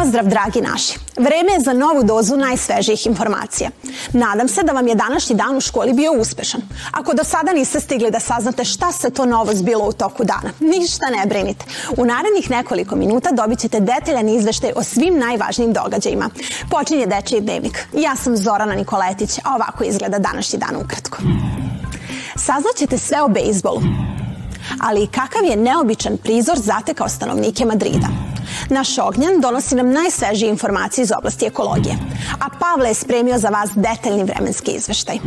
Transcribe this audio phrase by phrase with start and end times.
[0.00, 0.98] Pozdrav dragi naši!
[1.16, 3.70] Vreme je za novu dozu najsvežijih informacija.
[4.12, 6.60] Nadam se da vam je današnji dan u školi bio uspešan.
[6.92, 10.50] Ako do sada niste stigli da saznate šta se to novo zbilo u toku dana,
[10.60, 11.64] ništa ne brinite.
[11.96, 16.30] U narednih nekoliko minuta dobit ćete detaljan izveštaj o svim najvažnijim događajima.
[16.70, 17.86] Počinje Dečiji dnevnik.
[17.92, 21.18] Ja sam Zorana Nikoletić, a ovako izgleda današnji dan ukratko.
[22.36, 23.82] Saznaćete sve o bejsbolu,
[24.82, 28.08] ali kakav je neobičan prizor zatekao stanovnike Madrida.
[28.70, 31.96] Naš Ognjan donosi nam najsvežije informacije iz oblasti ekologije,
[32.40, 35.18] a Pavle je spremio za vas detaljni vremenski izveštaj.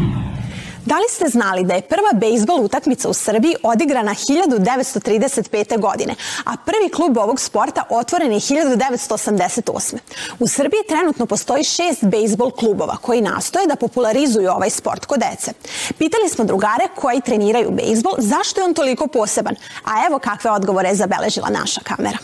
[0.85, 5.79] Da li ste znali da je prva bejsbol utakmica u Srbiji odigrana 1935.
[5.79, 6.15] godine,
[6.45, 9.95] a prvi klub ovog sporta otvoren je 1988.
[10.39, 15.51] U Srbiji trenutno postoji šest bejsbol klubova koji nastoje da popularizuju ovaj sport kod dece.
[15.98, 20.90] Pitali smo drugare koji treniraju bejsbol zašto je on toliko poseban, a evo kakve odgovore
[20.90, 22.18] je zabeležila naša kamera.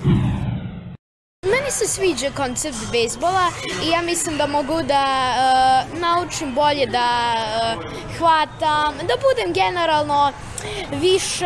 [1.46, 3.48] Meni se sviđa koncept bejsbola
[3.86, 5.04] i ja mislim da mogu da
[5.94, 7.36] uh, naučim bolje da
[7.76, 7.84] uh,
[8.18, 10.32] hvatam, da budem generalno
[10.92, 11.46] više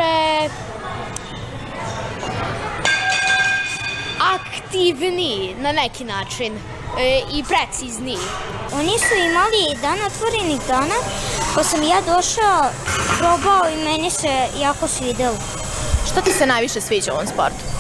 [4.35, 6.53] aktivniji na neki način
[6.99, 8.17] e, i precizniji.
[8.73, 10.95] Oni su imali dan otvorenih dana,
[11.55, 12.69] pa sam ja došao,
[13.17, 15.37] probao i meni se jako svidelo.
[16.11, 17.72] Što ti se najviše sviđa u ovom sportu?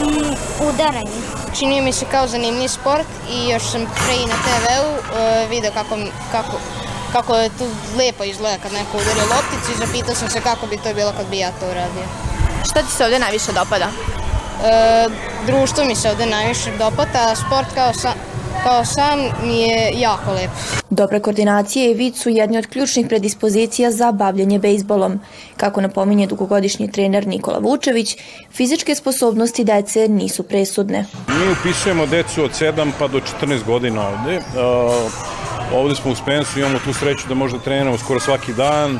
[0.00, 0.34] Mm,
[0.68, 1.20] udaranje.
[1.58, 5.72] Činio mi se kao zanimljiv sport i još sam pre i na TV-u uh, video
[5.72, 5.96] kako,
[6.32, 6.56] kako,
[7.12, 10.76] kako je tu lepo izgleda kad neko udari lopticu i zapitao sam se kako bi
[10.76, 12.06] to bilo kad bi ja to uradio.
[12.64, 13.88] Šta ti se ovde najviše dopada?
[14.64, 15.08] E,
[15.46, 18.12] društvo mi se ovde najviše dopada, a sport kao, sa,
[18.64, 20.50] kao sam mi je jako lep.
[20.90, 25.20] Dobra koordinacija i vid su jedni od ključnih predispozicija za bavljanje bejsbolom.
[25.56, 28.16] Kako napominje dugogodišnji trener Nikola Vučević,
[28.52, 31.06] fizičke sposobnosti dece nisu presudne.
[31.28, 34.36] Mi upisujemo decu od 7 pa do 14 godina ovde.
[34.36, 38.98] Uh, ovde smo u Spensu, imamo tu sreću da možda treniramo skoro svaki dan,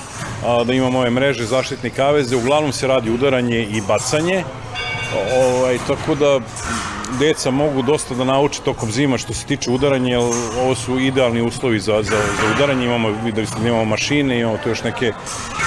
[0.66, 4.44] da imamo ove mreže zaštitne kaveze, uglavnom se radi udaranje i bacanje,
[5.36, 6.40] ovaj, tako da
[7.18, 10.20] deca mogu dosta da nauče tokom zima što se tiče udaranja, jer
[10.62, 14.58] ovo su idealni uslovi za, za, za udaranje, imamo, videli ste, da imamo mašine, imamo
[14.62, 15.12] tu još neke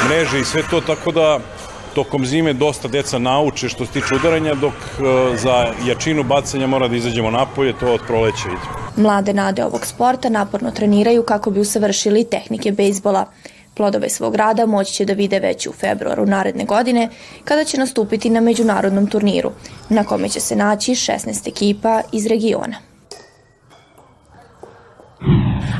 [0.08, 1.40] mreže i sve to, tako da
[1.96, 6.88] tokom zime dosta deca nauče što se tiče udaranja, dok e, za jačinu bacanja mora
[6.88, 9.02] da izađemo napolje, to od proleća ide.
[9.02, 13.26] Mlade nade ovog sporta naporno treniraju kako bi usavršili tehnike bejsbola.
[13.78, 17.10] Plodove svog rada moći će da vide već u februaru naredne godine,
[17.44, 19.52] kada će nastupiti na međunarodnom turniru,
[19.90, 22.87] na kome će se naći 16 ekipa iz regiona.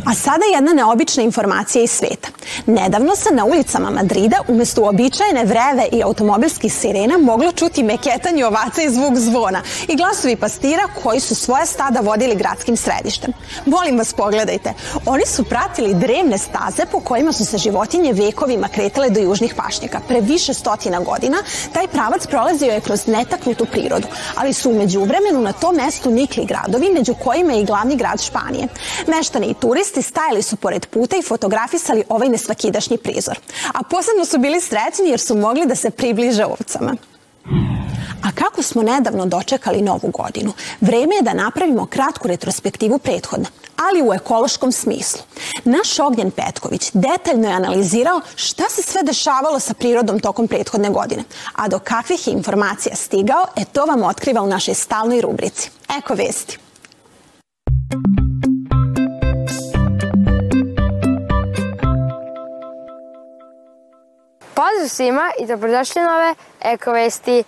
[0.08, 2.30] A sada jedna neobična informacija iz sveta.
[2.66, 8.82] Nedavno se na ulicama Madrida umesto uobičajene vreve i automobilskih sirena moglo čuti meketanje ovaca
[8.82, 13.34] i zvuk zvona i glasovi pastira koji su svoje stada vodili gradskim središtem.
[13.66, 14.74] Molim vas pogledajte,
[15.06, 20.00] oni su pratili drevne staze po kojima su se životinje vekovima kretale do južnih pašnjaka.
[20.08, 21.38] Pre više stotina godina
[21.74, 26.46] taj pravac prolazio je kroz netaknutu prirodu, ali su umeđu vremenu na tom mestu nikli
[26.46, 28.68] gradovi, među kojima je i glavni grad Španije.
[29.08, 33.40] Meštani i turisti stajali su pored puta i fotografisali ovaj nesvakidašnji prizor.
[33.74, 36.96] A posebno su bili srećni jer su mogli da se približe ovcama.
[38.24, 40.54] A kako smo nedavno dočekali novu godinu?
[40.82, 45.22] Vreme je da napravimo kratku retrospektivu prethodna, ali u ekološkom smislu.
[45.64, 51.24] Naš Ognjen Petković detaljno je analizirao šta se sve dešavalo sa prirodom tokom prethodne godine,
[51.54, 55.70] a do kakvih je informacija stigao, e to vam otkriva u našoj stalnoj rubrici.
[55.98, 56.58] Eko vesti.
[64.78, 67.44] Pozdrav svima i dobrodošli na ove ekovesti.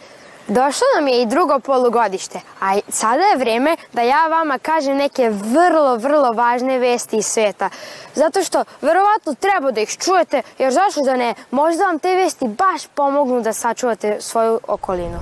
[0.47, 5.29] Došlo nam je i drugo polugodište, a sada je vreme da ja vama kažem neke
[5.29, 7.69] vrlo, vrlo važne vesti iz sveta.
[8.15, 12.47] Zato što verovatno treba da ih čujete, jer zašto da ne, možda vam te vesti
[12.47, 15.19] baš pomognu da sačuvate svoju okolinu.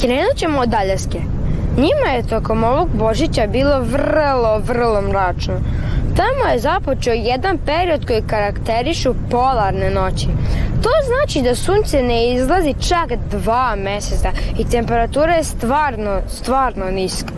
[0.00, 1.18] Krenut ćemo od Aljaske.
[1.76, 5.54] Njima je tokom ovog Božića bilo vrlo, vrlo mračno.
[6.20, 10.26] Tamo je započeo jedan period koji karakterišu polarne noći.
[10.82, 17.28] To znači da sunce ne izlazi čak dva meseca i temperatura je stvarno, stvarno niska.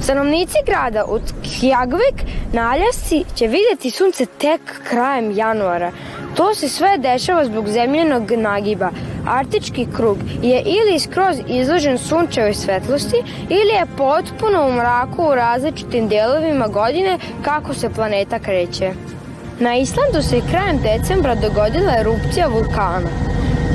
[0.00, 5.92] Stanovnici grada od Kjagvik na Aljasci će videti sunce tek krajem januara.
[6.34, 8.90] To se sve dešava zbog zemljenog nagiba.
[9.26, 13.16] Arktički krug je ili skroz izložen sunčevoj svetlosti
[13.48, 18.92] ili je potpuno u mraku u različitim delovima godine kako se planeta kreće.
[19.60, 23.08] Na Islandu se krajem decembra dogodila erupcija vulkana.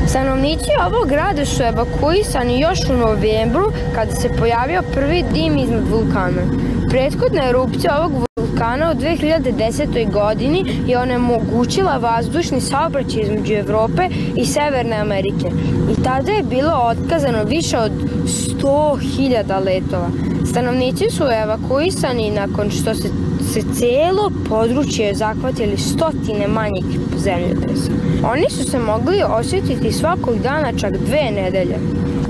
[0.08, 6.42] Stanovnici ovog grada su evakuisani još u novembru kada se pojavio prvi dim iznad vulkana.
[6.90, 8.29] Prethodna erupcija ovog vulkana
[8.60, 10.12] u 2010.
[10.12, 15.48] godini je onemogućila vazdušni saobraćaj između Evrope i Severne Amerike
[15.92, 17.92] i tada je bilo otkazano više od
[18.26, 20.10] 100.000 letova.
[20.46, 23.08] Stanovnici su evakuisani nakon što se,
[23.54, 26.86] se celo područje zahvatili stotine manjih
[27.18, 27.92] zemljotresa.
[28.24, 31.76] Oni su se mogli osjetiti svakog dana čak dve nedelje.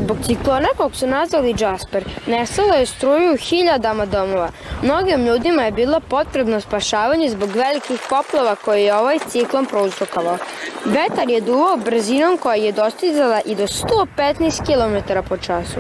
[0.10, 4.50] Zbog ciklona kog su nazvali Jasper, nestalo je struju u hiljadama domova.
[4.84, 10.38] Mnogim ljudima je bilo potrebno spašavanje zbog velikih poplava koje je ovaj ciklon prouzrokovao.
[10.86, 15.80] Vetar je duvao brzinom koja je dostizala i do 115 km po času.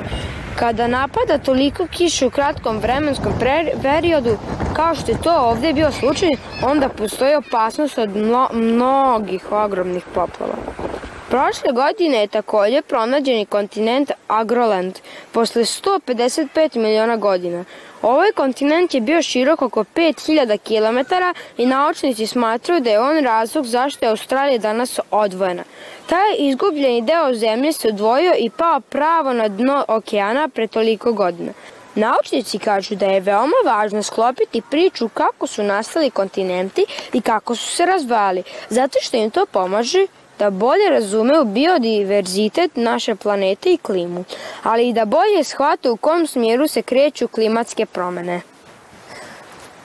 [0.56, 3.34] Kada napada toliko kiše u kratkom vremenskom
[3.82, 4.38] periodu,
[4.74, 6.30] kao što je to ovde bio slučaj,
[6.64, 10.88] onda postoji opasnost od mno, mnogih ogromnih poplava.
[11.30, 15.00] Prošle godine je takođe pronađeni kontinent Agroland
[15.31, 17.66] posle 155 miliona godina.
[18.02, 21.14] Ovaj kontinent je bio širok oko 5000 km
[21.58, 25.64] i naučnici smatruju da je on razlog zašto je Australija danas odvojena.
[26.08, 31.52] Taj izgubljeni deo zemlje se odvojio i pao pravo na dno okeana pre toliko godina.
[31.96, 37.75] Naučnici kažu da je veoma važno sklopiti priču kako su nastali kontinenti i kako su
[37.75, 40.08] se razvali, zato što im to pomaže
[40.39, 44.24] da bolje razumeju biodiverzitet naše planete i klimu,
[44.63, 48.41] ali i da bolje shvate u kom smjeru se kreću klimatske promene.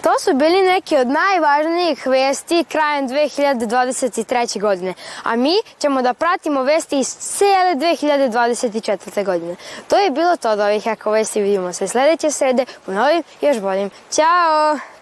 [0.03, 4.61] To su bili neki od najvažnijih vesti krajem 2023.
[4.61, 9.25] godine, a mi ćemo da pratimo vesti iz cijele 2024.
[9.25, 9.57] godine.
[9.89, 13.61] To je bilo to od ovih Eko Vesti, vidimo se sledeće srede u novim još
[13.61, 13.91] boljim.
[14.11, 14.94] Ćao!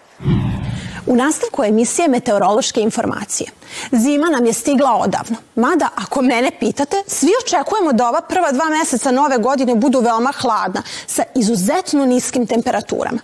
[1.07, 3.49] U nastavku emisije Meteorološke informacije.
[3.91, 5.35] Zima nam je stigla odavno.
[5.55, 10.31] Mada, ako mene pitate, svi očekujemo da ova prva dva meseca nove godine budu veoma
[10.41, 13.19] hladna, sa izuzetno niskim temperaturama.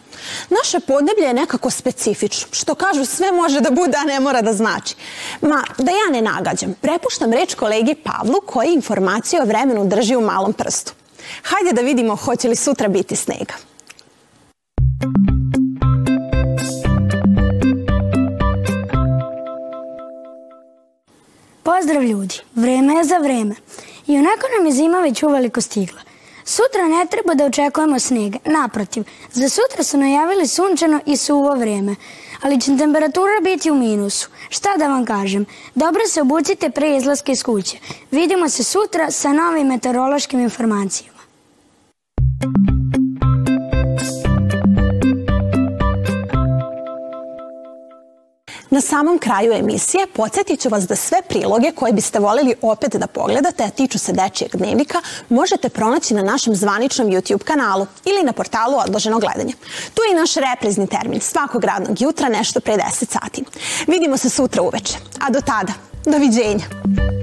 [0.49, 2.47] Naše podneblje je nekako specifično.
[2.51, 4.95] Što kažu, sve može da bude, a ne mora da znači.
[5.41, 10.21] Ma, da ja ne nagađam, prepuštam reč kolegi Pavlu koji informacije o vremenu drži u
[10.21, 10.93] malom prstu.
[11.43, 13.53] Hajde da vidimo hoće li sutra biti snega.
[21.69, 23.55] Pozdrav ljudi, vreme je za vreme.
[24.07, 26.01] I onako nam je zima već uveliko stigla.
[26.45, 31.95] Sutra ne treba da očekujemo snega, naprotiv, za sutra su najavili sunčano i suvo vreme,
[32.41, 34.29] ali će temperatura biti u minusu.
[34.49, 35.45] Šta da vam kažem,
[35.75, 37.77] dobro se obucite pre izlaske iz kuće.
[38.11, 41.18] Vidimo se sutra sa novim meteorološkim informacijama.
[48.69, 53.07] Na samom kraju emisije podsjetit ću vas da sve priloge koje biste voljeli opet da
[53.07, 58.33] pogledate, a tiču se dečijeg dnevnika, možete pronaći na našem zvaničnom YouTube kanalu ili na
[58.33, 59.53] portalu Odloženo gledanje.
[59.93, 63.43] Tu je i naš reprizni termin svakog radnog jutra nešto pre 10 sati.
[63.87, 65.73] Vidimo se sutra uveče, a do tada,
[66.05, 67.18] doviđenja!